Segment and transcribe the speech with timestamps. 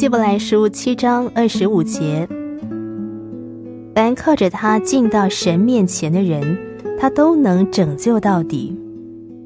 [0.00, 2.26] 希伯来书七章二十五节：
[3.94, 6.56] 凡靠着他进到神面前的人，
[6.98, 8.74] 他都能拯救到底，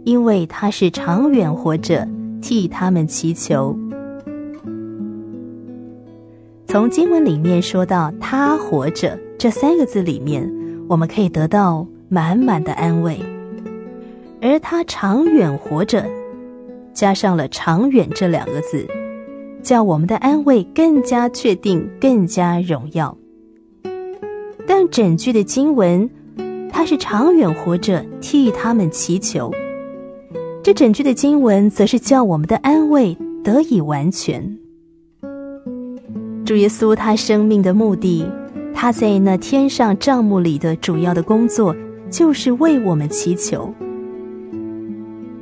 [0.04, 2.07] 因为他是长远活着，
[2.40, 3.77] 替他们祈求。
[6.68, 10.49] 从经文里面说到“他活着”这三个字里面，
[10.89, 13.18] 我们可以得到满满的安慰。
[14.41, 16.07] 而他长远活着，
[16.93, 18.86] 加上了“长远”这两个字。
[19.64, 23.17] 叫我们的安慰更加确定，更加荣耀。
[24.67, 26.09] 但整句的经文，
[26.71, 29.50] 他是长远活着，替他们祈求。
[30.63, 34.58] 这整句的经文，则是叫我们的安慰得以完全。
[36.44, 38.27] 主耶稣他生命的目的，
[38.75, 41.75] 他在那天上帐幕里的主要的工作，
[42.10, 43.72] 就是为我们祈求。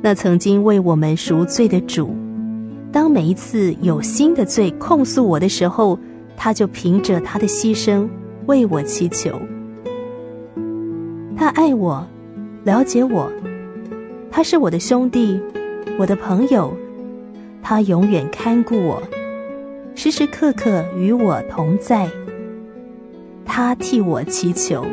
[0.01, 2.15] 那曾经为我们赎罪的主。
[2.93, 5.97] 当每一次有新的罪控诉我的时候，
[6.37, 8.07] 他就凭着他的牺牲
[8.45, 9.31] 为我祈求。
[11.35, 12.05] 他爱我，
[12.63, 13.31] 了解我，
[14.29, 15.41] 他是我的兄弟，
[15.97, 16.71] 我的朋友，
[17.63, 19.01] 他永远看顾我，
[19.95, 22.07] 时时刻刻与我同在。
[23.43, 24.85] 他替我祈求。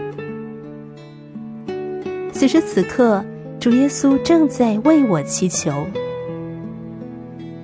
[2.32, 3.22] 此时此刻，
[3.60, 5.70] 主耶稣正在为我祈求。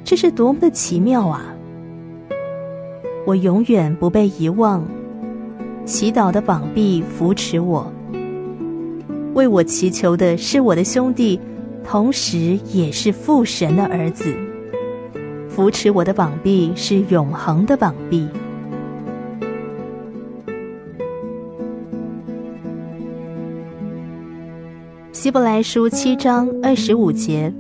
[0.07, 1.53] 这是多么的奇妙啊！
[3.27, 4.87] 我永远不被遗忘，
[5.85, 7.93] 祈祷的膀臂扶持我，
[9.35, 11.41] 为我祈求的是我的兄弟，
[11.83, 14.33] 同时也是父神的儿子。
[15.49, 18.29] 扶持我的膀臂是永恒的膀臂。
[25.11, 27.53] 希伯来书七章二十五节。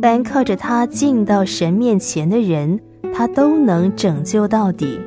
[0.00, 2.78] 凡靠着他进到神面前的人，
[3.12, 4.98] 他都能拯救到底，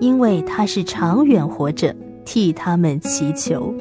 [0.00, 3.74] 因为他是长远活着，替他们祈求。